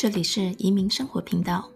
[0.00, 1.68] 这里是移民生活频道。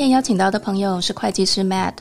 [0.00, 1.92] 今天邀请到的朋友是会计师 Matt，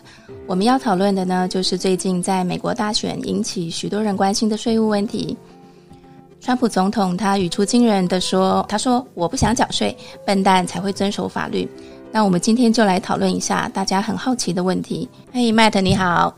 [0.47, 5.37] 我们要讨论的呢，就是最近在美国大选引起许多人关心的税务问题。
[6.39, 9.93] 川普总统他语出惊人的说：“他说我不想缴税，
[10.25, 11.69] 笨蛋才会遵守法律。”
[12.09, 15.09] 那我们今天就来讨论一下大家很好奇的问题。
[15.33, 16.33] 嘿，Matt，你好。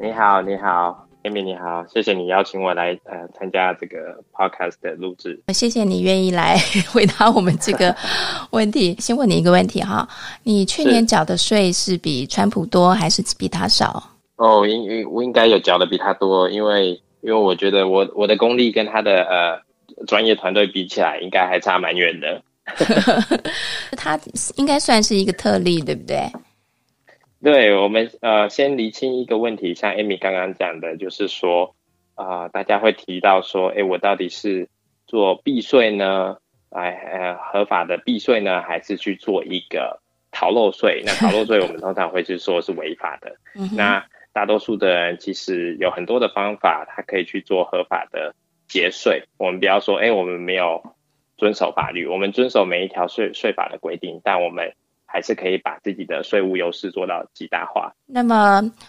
[0.00, 1.05] 你好，你好。
[1.26, 5.42] Amy 你好，谢谢你邀请我来呃参加这个 podcast 的录制。
[5.52, 6.56] 谢谢你愿意来
[6.92, 7.92] 回答我们这个
[8.52, 8.94] 问题。
[9.00, 10.08] 先问你一个问题哈，
[10.44, 14.00] 你去年缴的税是比川普多还是比他少？
[14.36, 16.90] 哦，应应我应该有缴的比他多，因为
[17.22, 19.60] 因为我觉得我我的功力跟他的呃
[20.06, 22.40] 专业团队比起来，应该还差蛮远的。
[23.98, 24.16] 他
[24.54, 26.30] 应该算是一个特例，对不对？
[27.42, 31.76] 对，我们呃，先厘清一个问题，像 Amy 刚刚讲的，就是说
[32.14, 34.68] 啊、呃，大家会提到说，哎，我到底是
[35.06, 36.38] 做避税呢，
[36.70, 40.00] 哎呃，合法的避税呢，还是去做一个
[40.32, 41.02] 逃漏税？
[41.04, 43.36] 那逃漏税 我们通常会是说是违法的。
[43.76, 48.34] 那大多数的人其实有很多的方法，他可以去做合法的
[48.66, 49.24] 节税。
[49.36, 50.82] 我们不要说，哎，我们没有
[51.36, 54.72] 遵守法律，我们遵守每一条税税法的规定，但我们。
[55.16, 57.90] 还是可以把自己的税务优势做到极大化。
[58.04, 58.36] 那么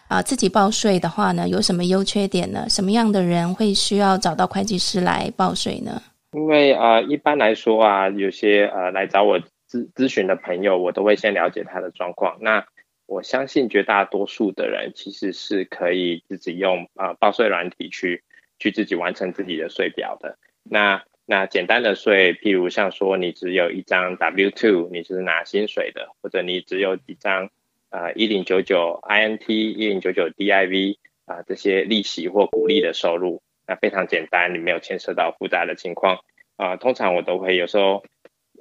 [0.09, 2.65] 啊、呃，自己报税的话呢，有什么优缺点呢？
[2.67, 6.01] 什么样的人会需要找到会计师来报税呢？
[6.33, 12.37] 因为啊、呃，一般来说啊，有些呃来找我咨咨询的朋友，我都会先了解他的状况。
[12.41, 12.65] 那
[13.05, 18.21] 我相信绝大多数的人其实是可以自己用啊、呃、报税软体去
[18.59, 20.37] 去自己完成自己的税表的。
[20.69, 27.49] 那那简单的税，譬如像说你只有一张 W-2，你是拿薪水的，或者你只有几张
[27.89, 30.95] 呃一零九九 INT、一零九九 DIV
[31.25, 36.19] 啊、这些利息或股利的收入，那非常简单，你没有牵涉到复杂的情况。
[36.55, 38.05] 啊、通常我都会有时候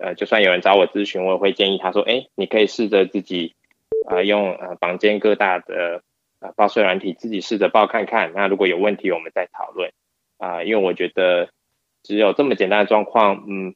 [0.01, 3.55] 呃，就算有人找我咨询，我也会建议他说，哎，你可以试着自己
[4.09, 6.03] 啊、用呃坊间各大的
[6.41, 9.93] 呃报税软体自己试着报看看，那如果有问题，我们再讨论。
[10.39, 11.51] 啊、因为我觉得。
[12.07, 13.75] 只有这么简单的状况，嗯，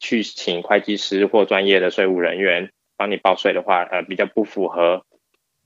[0.00, 5.06] 去请会计师或专业的税务人员帮你报税的话，呃，比较不符合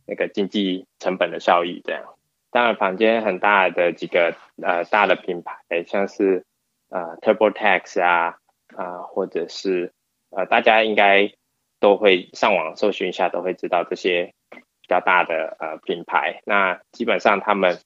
[0.07, 1.81] 那个经济成本的效益。
[1.83, 2.05] 这样，
[2.51, 5.57] 当然，坊间很大的几个呃大的品牌，
[5.87, 6.45] 像是
[6.91, 8.37] 呃 TurboTax 啊
[8.77, 9.95] 啊、或者是
[10.29, 11.33] 呃大家应该
[11.81, 16.43] 都会上网搜寻一下，都会知道这些比较大的呃品牌。
[16.45, 17.79] 那基本上他们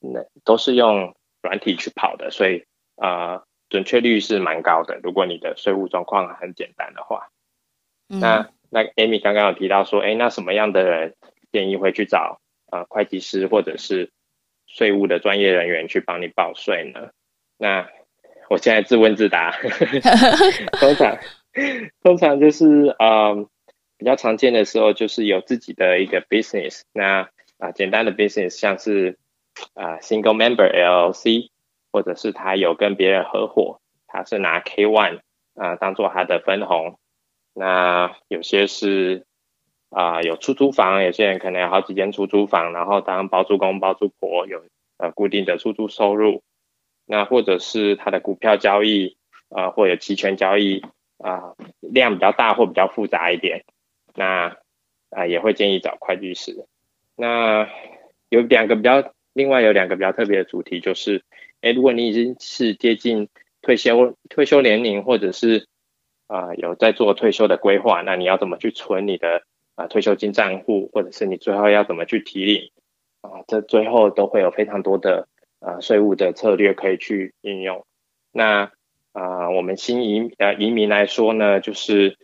[0.00, 2.66] 那都是用软体去跑的，所以。
[3.00, 4.98] 呃，准确率是蛮高的。
[5.02, 7.28] 如果你的税务状况很简单的话，
[8.08, 11.14] 嗯、那那 Amy 刚刚有提到说，哎，那什么样的人
[11.52, 14.10] 建议会去找呃会计师或者是
[14.66, 17.10] 税务的专业人员去帮你报税呢？
[17.56, 17.88] 那
[18.50, 19.52] 我现在自问自答，
[20.80, 21.18] 通常
[22.02, 23.46] 通常就是呃
[23.96, 29.18] 比较常见的时候，就是有自己的一个 business，那啊、呃、简单的 business 像是
[29.74, 31.50] 啊、呃、single member LLC。
[31.98, 35.18] 或者是他有跟别人合伙，他是拿 K one
[35.56, 36.96] 啊、当做他的分红。
[37.54, 39.26] 那有些是
[39.90, 44.62] 啊、有出租房，有些人可能有好几间出租房，然后当包租公包租婆有
[44.98, 46.44] 呃固定的出租收入。
[47.04, 49.16] 那或者是他的股票交易
[49.48, 50.84] 啊、或者期权交易
[51.18, 53.64] 啊、量比较大或比较复杂一点，
[54.14, 54.56] 那
[55.10, 56.64] 啊、也会建议找会计师。
[57.16, 57.68] 那
[58.28, 61.24] 有两个比较，另外有两个比较特别的主题就是。
[61.60, 63.28] 哎，如果你已经是接近
[63.62, 65.66] 退休退休年龄，或者是
[66.28, 69.42] 啊、有在做退休的规划，那你要怎么去存你的
[69.74, 72.70] 啊、退休金账户，或者是你最后要怎么去提领
[73.22, 73.42] 啊？
[73.48, 75.26] 这最后都会有非常多的
[75.58, 77.84] 啊税务的策略可以去应用。
[78.30, 78.70] 那
[79.12, 82.18] 啊、我们新移呃移民来说呢，就是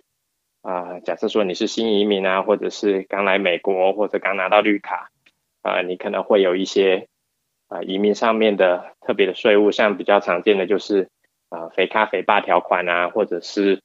[0.63, 5.11] 啊、假设说你是新移民啊，或者是刚来美国，或者刚拿到绿卡
[5.63, 7.09] 啊、你可能会有一些。
[7.75, 11.09] 啊，移民上面的特别的税务，像比较常见的就是
[11.49, 13.81] 啊，肥咖肥爸条款啊，或者是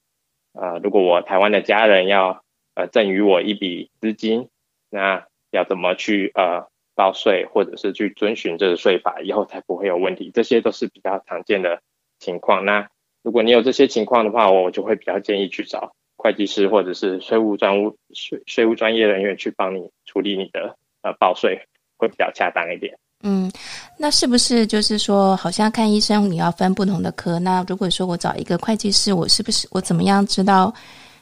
[0.53, 2.43] 啊，如果我台湾的家人要
[2.75, 4.47] 呃赠与我一笔资金，
[4.91, 11.81] 那要怎么去呃报税，或者是去遵循这个税法，以后才不会有问题，这些都是比较常见的
[12.19, 12.65] 情况。
[12.65, 12.89] 那
[13.23, 21.63] 如果你有这些情况的话，我就会比较建议去找会计师或者是税务专务税税务专业人员去帮你处理你的呃报税，
[21.97, 22.99] 会比较恰当一点。
[23.21, 23.51] 嗯，
[23.97, 27.37] 那是不是就是说，好像看医生你要分不同的科？
[27.37, 30.73] 那如果说我找一个会计师，我是不是我怎么样知道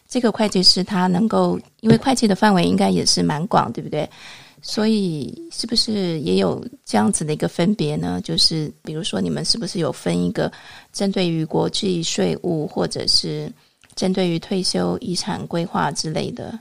[0.07, 1.59] 这个会计师他能够？
[1.79, 4.07] 因为会计的范围应该也是蛮广，对不对？
[4.61, 8.21] 所以是不是也有这样子的一个分别呢？
[8.23, 10.51] 就是比如说，你们是不是有分一个
[10.93, 13.51] 针对于国际税务，或者是
[13.95, 16.59] 针对于退休遗产规划之类的？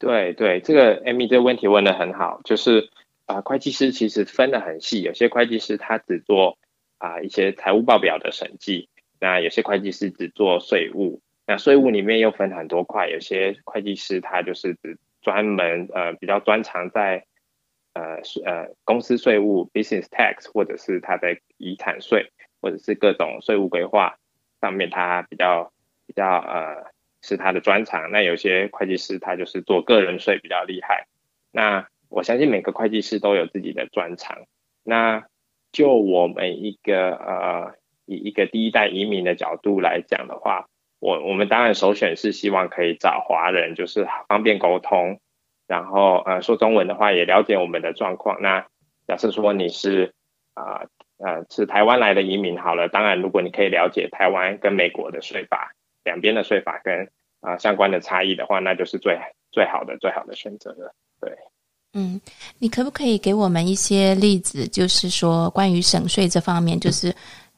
[0.00, 2.90] 对对，这个 Amy 这个问题问得很好，就是。
[3.26, 6.58] 啊，会计师其实分得很细，有些会计师他只做
[6.98, 17.24] 啊一些财务报表的审计，那有些会计师只做税务，那税务里面又分很多块，有些会计师他就是只专门呃比较专长在
[17.94, 22.30] 呃呃公司税务 business tax 或者是他的遗产税
[22.60, 24.18] 或者是各种税务规划
[24.60, 25.72] 上面他比较
[26.06, 26.92] 比较呃
[27.22, 31.06] 是他的专长，那有些会计师他就是做个人税比较厉害，
[31.50, 31.88] 那。
[32.14, 34.44] 我相信每个会计师都有自己的专长。
[34.84, 35.24] 那
[35.72, 37.74] 就我们一个呃，
[38.06, 40.68] 以一个第一代移民的角度来讲的话，
[41.00, 45.18] 我我们当然首选是希望可以找华人，就是方便沟通，
[45.66, 48.40] 然后呃说中文的话也了解我们的状况。
[48.40, 48.64] 那
[49.08, 50.14] 假设说你是
[50.54, 50.86] 啊
[51.18, 55.74] 呃，呃是台湾来的移民好了，当然如果你可以了解台湾跟美国的税法
[56.04, 57.10] 两边的税法跟
[57.40, 59.18] 啊、相关的差异的话，那就是最
[59.50, 60.94] 最好的最好的选择了。
[61.20, 61.32] 对。
[61.94, 62.20] 嗯，
[62.58, 67.14] 你可不可以给我们一些例子，就是说关于省税这方面，就是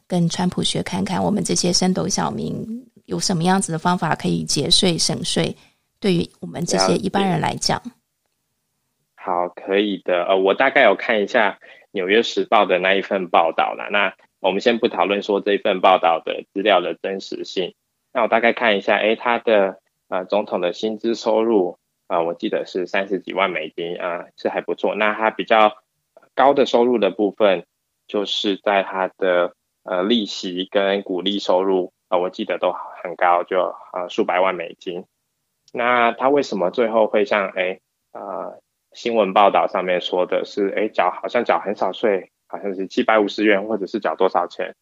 [0.07, 5.57] 跟川普学看看，我们这些升斗小民有什么样子的方法可以节税省税？
[5.99, 7.83] 对于我们这些一般人来讲，
[9.15, 10.25] 好，可以的。
[10.25, 11.53] 呃，我大概有看一下
[11.93, 13.89] 《纽约时报》的那一份报道了。
[13.91, 17.75] 那我们先不讨论说这份报道的资料的真实性。
[18.13, 21.79] 那我大概看一下，诶，他的呃总统的薪资收入。
[22.09, 24.95] 啊、我记得是三十几万美金啊、呃，是还不错。
[24.95, 25.77] 那他比较
[26.35, 27.67] 高的收入的部分，
[28.07, 35.05] 就是在他的呃利息跟股利收入啊、我记得都很高，就呃数百万美金。
[35.73, 37.81] 那他为什么最后会像哎
[38.13, 38.61] 呃
[38.93, 44.75] 新闻报道上面说的是哎缴好像缴很少税，好像是七百五十元，或者是缴多少钱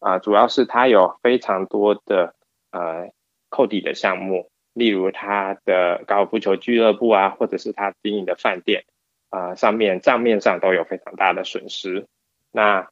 [0.00, 2.34] 啊、主要是他有非常多的
[2.72, 3.12] 呃
[3.48, 4.50] 扣抵的项目。
[4.74, 8.84] 例如他的高尔夫球俱乐部啊，或者是他经营的饭店
[9.30, 12.06] 啊、上面账面上都有非常大的损失。
[12.50, 12.88] 那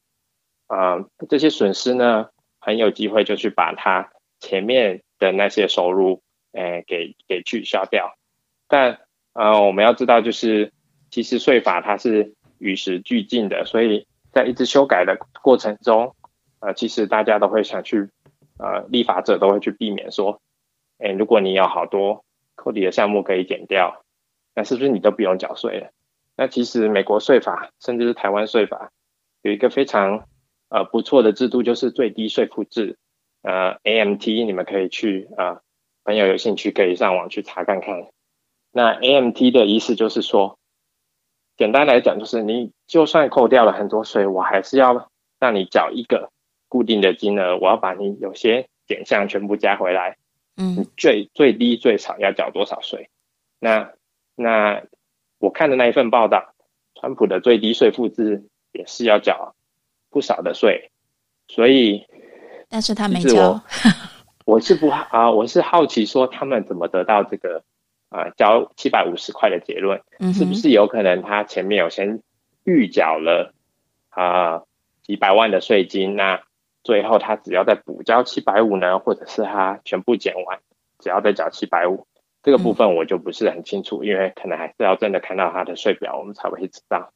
[0.67, 2.29] 啊、这些损失呢，
[2.61, 6.23] 很有机会就去把他前面的那些收入，
[6.53, 8.15] 诶，给给取消掉。
[8.69, 9.01] 但
[9.33, 10.73] 呃，我们要知道，就是
[11.11, 16.15] 其实税法它是与时俱进的，所以在一直修改的过程中，
[16.61, 18.09] 呃，其实大家都会想去，
[18.59, 20.41] 呃，立法者都会去避免说。
[21.01, 22.25] 哎，如果你有好多
[22.55, 24.05] 扣抵的项目可以减掉，
[24.55, 25.91] 那是不是你都不用缴税了？
[26.37, 28.91] 那其实美国税法，甚至是台湾税法，
[29.43, 30.27] 有一个非常
[30.69, 32.97] 呃不错的制度，就是最低税负制，
[33.43, 35.61] 呃，AMT，你们可以去呃，
[36.05, 38.07] 朋友有兴趣可以上网去查看看。
[38.73, 40.59] 那 AMT 的意思就是说，
[41.57, 46.31] 简单来讲就是你就算扣掉了很多税，我还是要让你缴一个
[46.69, 50.17] 固定的金额，我要把你有些减项全部加回来。
[50.61, 53.09] 嗯，最最低最少要缴多少税？
[53.59, 53.93] 那
[54.37, 54.83] 那
[55.39, 56.55] 我看的那一份报道，
[56.95, 59.55] 川普的最低税负制也是要缴
[60.11, 60.91] 不少的税，
[61.49, 62.07] 所以，
[62.69, 63.61] 但是他没交。
[64.45, 67.63] 我是不啊，我是好奇说他们怎么得到这个
[68.09, 70.03] 啊交七百五十块的结论？
[70.19, 72.23] 嗯，是不是有可能他前面有先
[72.65, 73.55] 预缴了
[74.09, 74.63] 啊
[75.03, 76.17] 几百万的税金？
[76.17, 76.43] 那
[76.83, 80.59] 最后他只要再补交七百五呢，或者是他全部减完，
[80.99, 82.07] 只要再缴七百五，
[82.43, 87.13] 这个部分我就不是很清楚，嗯，因为可能还是要真的看到他的税表，我们才会知道。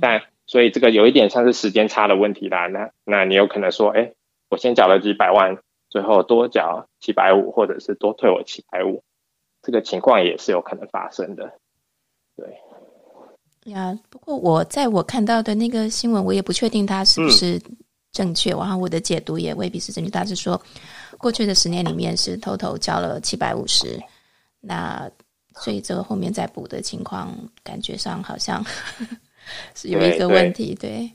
[0.00, 2.66] 但所以这个有一点像是时间差的问题啦。
[2.66, 4.12] 那那你有可能说，哎，
[4.50, 5.58] 我先缴了几百万，
[5.90, 9.02] 最后多缴七百五，或者是多退我七百五，
[9.62, 11.52] 这个情况也是有可能发生的。
[12.36, 12.46] 对。
[13.70, 17.76] 呀，不过我在我看到的那个新闻，我也不确定他是不是，嗯。
[18.14, 20.08] 正确，然后我的解读也未必是正确。
[20.08, 20.62] 他是说，
[21.18, 24.00] 过去的十年里面是偷偷交了七百五十，
[24.60, 25.10] 那
[25.56, 28.64] 所以这个后面再补的情况，感觉上好像
[29.74, 30.76] 是有一个问题。
[30.76, 31.10] 对，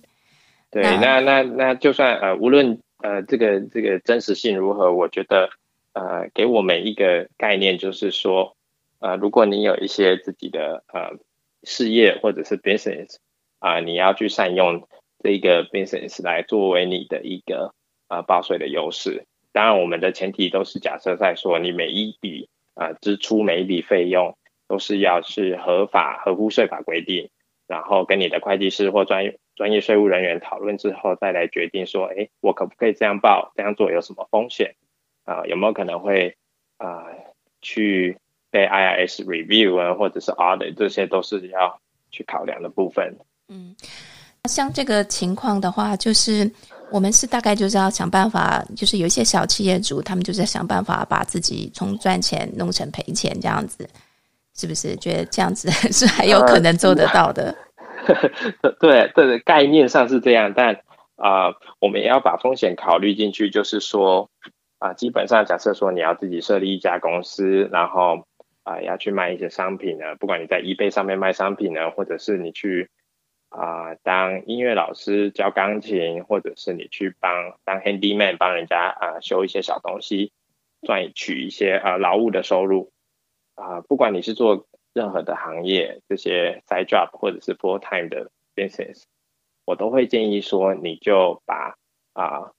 [0.70, 5.50] 对，对那那那，那就算呃，无论呃这个这个真实性如何，我觉得
[5.94, 8.58] 呃给我们一个概念，就是说
[9.00, 11.18] 呃，如果你有一些自己的呃
[11.64, 13.16] 事业或者是 business
[13.60, 14.86] 啊、呃，你要去善用。
[15.24, 17.74] 这个 business 来作为你的一个
[18.08, 27.30] 呃报税的优势，当然我们的前提都是假设在说，你每一笔啊、支出每一笔费用都是要是合法合乎税法规定，
[27.68, 33.52] 然后跟你的会计师或专业专业税务人员讨论之后，再来决定说，哎，我可不可以这样报？
[33.56, 34.76] 这样做有什么风险？
[35.26, 36.38] 啊、有没有可能会
[36.78, 37.06] 啊、
[37.62, 38.18] 去
[38.50, 43.18] 被 IRS review 啊，或者是 audit，这些都是要去考量的部分。
[43.50, 43.76] 嗯，
[44.46, 46.50] 像这个情况的话，就是
[46.92, 53.88] 我们是大概就是要想办法，就是有一些小企业主，他们就是想办法把自己从赚钱弄成赔钱这样子，
[54.56, 54.96] 是不是？
[54.96, 57.56] 觉得这样子 是还有可能做得到的？
[58.62, 60.76] 呃、对， 这个概念上是这样，但
[61.16, 64.30] 啊、我们也要把风险考虑进去，就是说。
[64.82, 68.24] 啊，基本上假设说你要自己设立一家公司，然后
[68.64, 72.90] 啊要去卖一些商品呢，不管你在 eBay 上面卖商品呢，或者是你去
[73.50, 80.32] 啊当音乐老师教钢琴，或者是你去帮当 handyman 帮人家啊修一些小东西，
[80.82, 82.92] 赚取一些啊劳务的收入
[83.56, 89.04] 啊，不管你是做任何的行业，这些 side job 或者是 full time 的 business，
[89.66, 91.76] 我都会建议说你就把
[92.14, 92.52] 啊。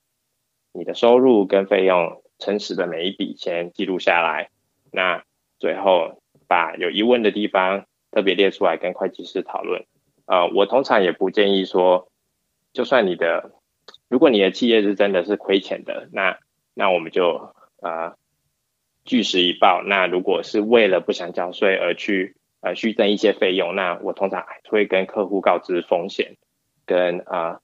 [0.73, 4.51] 你的收入跟费用诚实的每一笔先记录下来，
[4.93, 5.25] 那
[5.59, 9.85] 最后把有疑问的地方特别列出来跟会计师讨论。
[10.31, 12.09] 呃，我通常也不建议说，
[12.73, 13.51] 就算你的，
[14.09, 16.39] 如果你的企业是真的是亏钱的，那
[16.73, 18.15] 那我们就呃
[19.05, 19.83] 据实以报。
[19.83, 26.37] 那如果是为了不想交税而去呃虚增一些费用，那我通常会跟客户告知风险
[26.87, 27.61] 跟啊。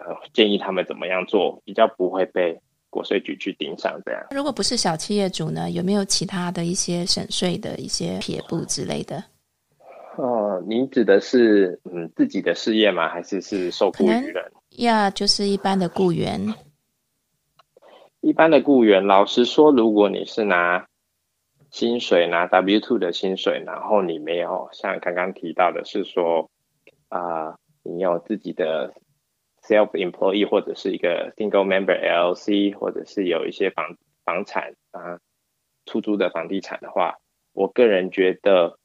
[0.00, 2.56] 呃，建议他们怎么样做，比较不会被
[2.88, 4.24] 国税局去盯上这样。
[4.30, 9.24] 如果不是小企业主呢，有没有其他的一些省税的一些撇步之类的？
[10.18, 13.08] 哦，您指的是嗯自己的事业吗？
[13.08, 14.52] 还是是受雇于人？
[14.78, 16.54] 呀，就是一般的雇员。
[18.20, 20.88] 一般的雇员，老实说，如果你是拿
[21.70, 26.50] 薪水，拿 W two 的薪水，然后你没有像刚刚提到的是说
[27.08, 27.20] 啊、
[27.50, 28.92] 呃，你有自己的。
[29.60, 35.18] self employee 或者是一个 single member LLC，或者是有一些房房产啊
[35.84, 37.16] 出租的房地产的话，
[37.52, 38.78] 我个人觉得，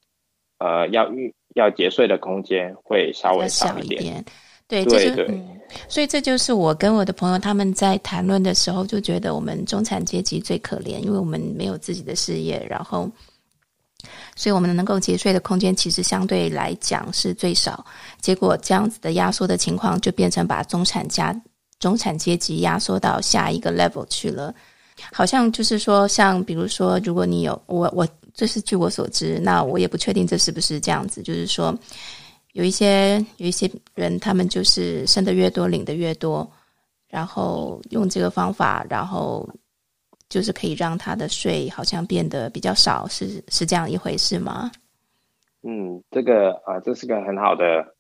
[0.64, 4.24] 呃，要预要节税的空间会稍微少一点。
[4.68, 13.12] 对，对对、嗯，所以这就是我跟我的朋友他们在谈论的时候就觉得，我们中产阶级最可怜，因为我们没有自己的事业，然后。
[14.36, 17.86] 所以，我们能够节税的空间其实相对来讲是最少。
[18.20, 21.34] 结果，这样子的压缩的情况，就变成把中产家、
[21.80, 24.54] 中产阶级压缩到下一个 level 去了。
[25.14, 31.22] 好像就是说，像比如说，如果你有我，我这是据我所知，那我也不确定这是不是这样子。
[31.22, 31.74] 就是说，
[32.54, 36.50] 有一些有一些人，他们就是生的越多，领的越多，
[37.08, 39.48] 然后用这个方法，然后。
[40.30, 44.72] 就是可以让他的税好像变得比较少，是是这样一回事吗？
[45.62, 47.94] 嗯，这个啊、这是个很好的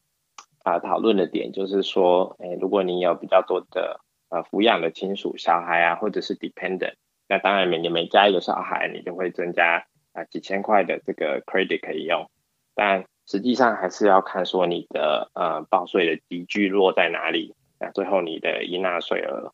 [0.63, 3.99] 啊、讨论的点，就是说，诶，如果你有比较多的
[4.29, 6.95] 呃抚养的亲属小孩啊，或者是 dependent，
[7.29, 12.29] 那当然每年每加一个小孩，你就会增加啊、几千块的这个 credit 可以用，
[12.73, 19.53] 但实际上还是要看说你的呃报税的级距落在哪里，那最后你的应纳税额。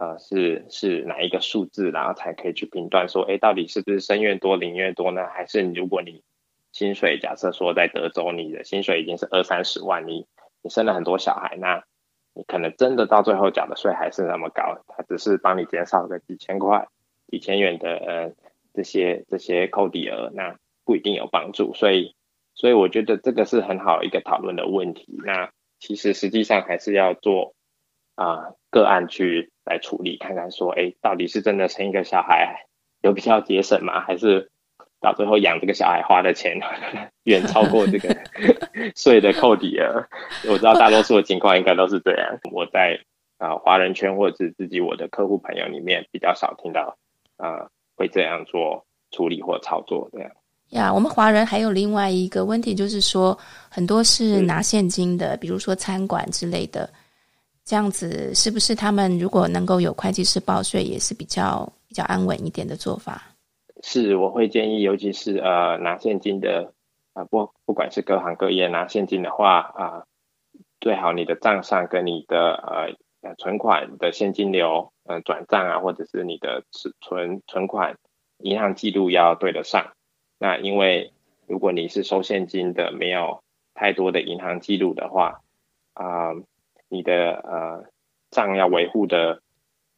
[0.00, 5.26] 呃，是是哪一个数字，然后才可以去评断说，哎，到底是不是生越多领越多呢？
[5.26, 6.22] 还是如果你
[6.70, 10.24] 薪水假设说在德州，你的薪水已经是二三十万，你
[10.62, 11.82] 你生了很多小孩，那
[12.32, 16.86] 你可能真的到最后缴的税还是那么高，它只是帮你减少个几千块、
[17.26, 18.32] 几千元的呃
[18.74, 21.74] 这些这些扣抵额，那不一定有帮助。
[21.74, 22.14] 所以
[22.54, 25.20] 所以我觉得这个是很好一个讨论的问题。
[25.24, 27.54] 那其实实际上还是要做
[28.14, 29.50] 啊、呃、个案去。
[29.68, 32.64] 来处理，看看说，哎，到底是真的生一个小孩
[33.02, 34.00] 有比较节省吗？
[34.00, 34.50] 还是
[34.98, 36.58] 到最后养这个小孩花的钱
[37.24, 38.16] 远超过这个
[38.96, 40.08] 税的扣抵额？
[40.48, 42.38] 我知道大多数的情况应该都是这样。
[42.50, 42.98] 我在
[43.36, 46.96] 啊华人圈或者是自己我的客户朋友里面比较少听到
[47.36, 50.30] 啊会这样做处理或操作这样。
[50.70, 53.36] 呀，我们华人还有另外一个问题，就是说
[53.68, 56.88] 很多是拿现金的，比如说餐馆之类的。
[57.64, 63.22] 这样子是不是他们如果能够有会计师报税，也是比较比较安稳一点的做法？
[63.82, 66.72] 是，我会建议，尤其是呃拿现金的
[67.12, 70.06] 啊、呃，不不管是各行各业拿现金的话啊、呃，
[70.80, 76.64] 最好你的账上跟你的呃呃存款的现金流呃转账啊，或者是你的
[77.02, 77.96] 存存款
[78.38, 79.92] 银行记录要对得上。
[80.38, 81.12] 那因为
[81.46, 83.42] 如果你是收现金的，没有
[83.74, 85.40] 太多的银行记录的话
[85.94, 86.30] 啊。
[86.30, 86.42] 呃
[86.90, 87.84] 你的呃
[88.30, 89.42] 账要维护的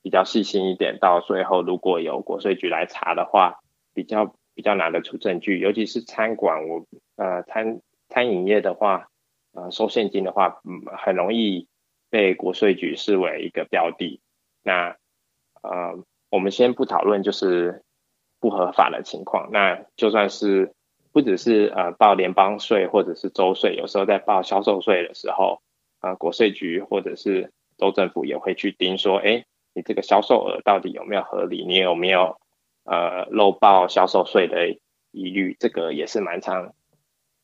[0.02, 3.60] 比较细心一点，到最后如果有国税局来查的话，
[3.94, 6.84] 比较比较拿得出证据，尤其是餐馆，我
[7.14, 9.06] 呃餐餐饮业的话，
[9.52, 11.68] 呃收现金的话，嗯，很容易
[12.10, 14.20] 被国税局视为一个标的。
[14.62, 14.96] 那
[15.62, 17.82] 呃，我们先不讨论就是
[18.40, 20.74] 不合法的情况，那就算是
[21.12, 25.60] 不只是呃报联邦税或者是州税，有时候在报销售税的时候，
[26.00, 31.64] 啊、呃，国税局或者是州政府也会去盯说，哎，你这个销售额到底有没有合理？
[31.66, 32.38] 你有没有
[32.84, 34.76] 呃漏报销售税的
[35.10, 35.56] 疑虑？
[35.58, 36.74] 这个也是蛮常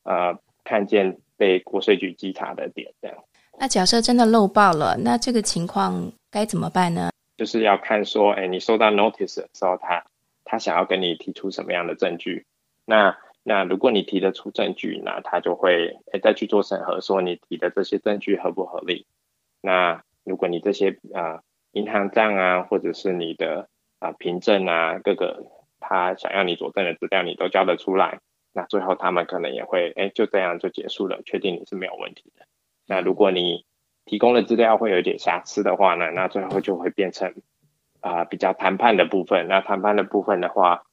[0.03, 2.93] 呃看见被国税局稽查的点。
[3.01, 3.23] 这样。
[3.59, 7.09] 那假设真的漏报了，那这个情况该怎么办呢？
[7.37, 10.03] 就是要看说，哎，你收到 notice 的时候，他
[10.45, 12.45] 他想要跟你提出什么样的证据？
[12.85, 19.07] 那那如果你提得出证据，那他就会诶再去做审核，说你提的这些证据合不合理。
[19.61, 23.67] 那如果你这些啊银行账啊，或者是你的
[23.99, 25.45] 啊凭证啊，各个
[25.79, 28.19] 他想要你佐证的资料，你都交得出来，
[28.53, 32.45] 那最后他们可能也会诶就这样就结束了，确定你是没有问题的。
[32.87, 33.65] 那如果你
[34.05, 37.33] 提供的资料会有点瑕疵的话呢，那最后就会变成
[37.99, 39.47] 啊比较谈判的部分。
[39.49, 40.85] 那谈判的部分的话，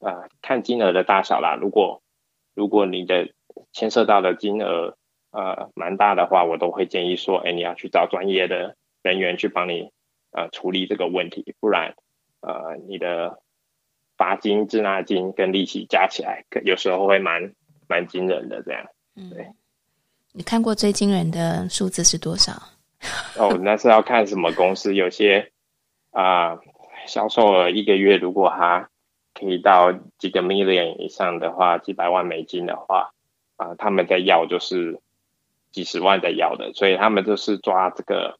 [0.00, 2.02] 啊看金额的大小啦，如果
[2.54, 3.34] 如果你的
[3.72, 4.96] 牵涉到的金额
[5.30, 9.90] 呃蛮大的话，我都会建议说，哎，你要去找专业的人员去帮你
[10.30, 11.94] 呃处理这个问题，不然
[12.40, 13.38] 呃你的
[14.16, 17.52] 罚金、滞纳金跟利息加起来，有时候会蛮
[17.88, 18.62] 蛮惊人的。
[18.62, 19.44] 这样，对。
[19.44, 19.54] 嗯，
[20.32, 22.52] 你看过最惊人的数字是多少？
[23.36, 25.50] 哦，那是要看什么公司，有些
[26.10, 26.58] 啊、
[27.06, 28.88] 销售额一个月如果他。
[29.34, 33.12] 可以到几个 million 以上的话，几百万美金的话，
[33.56, 35.00] 啊、他们在要就是
[35.70, 38.38] 几十万在要的，所以他们就是抓这个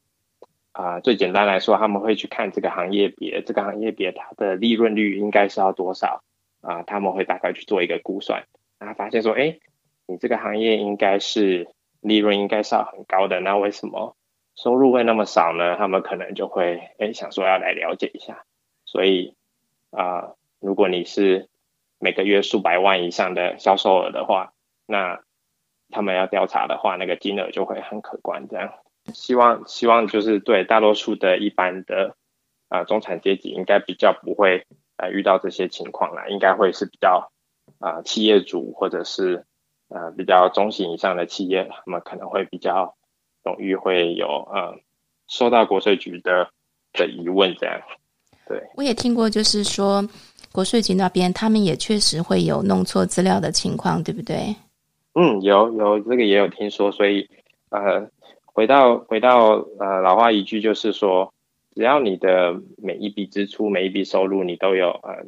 [0.73, 6.23] 啊、最简单来说，他们会去看这个行业别，这个行业别它的利润率应该是要多少
[6.61, 8.45] 啊、他们会大概去做一个估算，
[8.79, 9.59] 然后发现说，哎，
[10.07, 11.67] 你这个行业应该是
[12.03, 14.15] 利润应该是要很高的，那为什么
[14.55, 15.77] 收入会那么少呢？
[15.77, 18.45] 他们可能就会哎想说要来了解一下，
[18.85, 19.35] 所以
[19.91, 20.35] 啊。
[20.65, 21.49] 如果你是
[21.99, 24.53] 每个月数百万以上的销售额的话，
[24.87, 25.21] 那
[25.91, 28.47] 他们要调查的话，那个金额就会很可观。
[28.47, 28.73] 这样，
[29.13, 32.15] 希望希望就是对大多数的一般的
[32.69, 34.65] 啊、中产阶级，应该比较不会
[34.99, 37.33] 呃遇到这些情况啦，应该会是比较
[37.81, 39.45] 啊、企业主或者是
[39.93, 42.95] 呃比较中型以上的企业，他们可能会比较
[43.45, 44.79] 容易会有呃
[45.29, 46.51] 收到国税局的
[46.93, 47.55] 的疑问。
[47.57, 47.81] 这样，
[48.49, 50.05] 对，我也听过，就是说。
[50.55, 54.55] 国税局那边，他们也确实会有弄错资料的情况，对不对？
[55.15, 57.27] 嗯，有有这个也有听说，所以
[57.71, 58.07] 呃，
[58.45, 61.33] 回到回到呃老话一句，就是说，
[61.75, 65.25] 只要你的每一笔支出、每一笔收入，你都有呃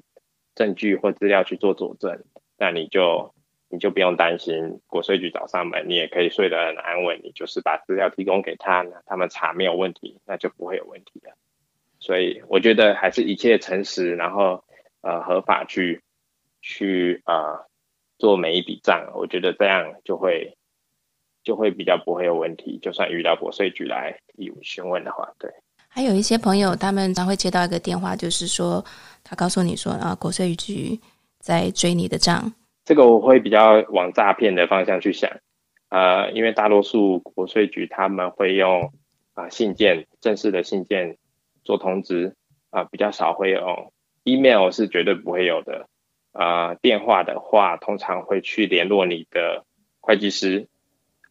[0.54, 2.22] 证据或资料去做佐证，
[2.58, 3.32] 那你就
[3.74, 7.20] 你就不用担心国税局找上门，你也可以睡得很安稳。
[7.22, 11.30] 你就是把资料提供给他，那他们查没有问题，那就不会有问题的。
[11.98, 14.64] 所以我觉得还是一切诚实，然后。
[15.06, 16.00] 呃，合法去
[16.62, 17.66] 去呃
[18.16, 20.56] 做每一笔账，我觉得这样就会
[21.42, 22.78] 就会比较不会有问题。
[22.80, 25.52] 就算遇到国税局来义务询问的话，对。
[25.88, 28.82] 还有一些朋友，他们常会接到一个电话，就是说
[29.22, 30.98] 他告诉你说啊，国税局
[31.38, 32.54] 在追你的账。
[32.84, 35.30] 这个我会比较往诈骗的方向去想，
[35.88, 38.92] 呃，因为大多数国税局他们会用
[39.32, 41.16] 啊、信件正式的信件
[41.64, 42.36] 做通知
[42.70, 43.92] 啊、比较少会用。
[44.24, 45.88] email 是绝对不会有的，
[46.32, 49.64] 啊、电话的话通常会去联络你的
[50.00, 50.66] 会计师，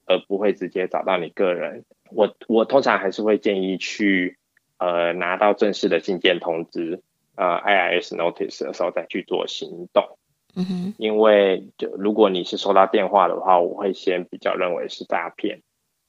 [0.06, 1.86] 而不会直接找到你个人。
[2.12, 4.38] 我我通常还是会建议去
[4.78, 7.02] 呃拿到正式的信件通知，
[7.36, 10.18] 呃 IRS notice 的时候再去做行动。
[10.56, 15.62] 嗯哼，因为就如果你是收到电话的话，我会先比较认为是诈骗。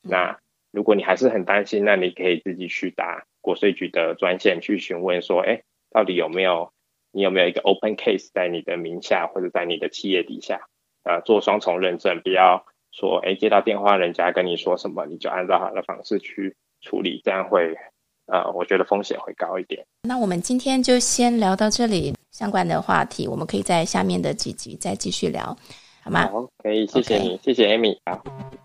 [0.03, 0.39] 那
[0.71, 6.73] 如果你还是很担心，那你可以自己去打国税局的专线去询问说，哎，到底有没有？
[7.17, 10.67] 你有没有一个 open case 在你的名下或者在你的企业底下？
[11.05, 17.77] 呃，做双重认证，不要说，哎，接到电话，人家跟你说什么，你就按照他的方式去处理，这样会，
[18.27, 19.87] 呃，我觉得风险会高一点。
[20.03, 25.57] 那我们今天就先聊到这里，相关的话题我们可以在下面的几集再继续聊，
[26.03, 26.29] 好吗？
[26.33, 28.64] 好，可以，谢谢你谢谢 Amy，好。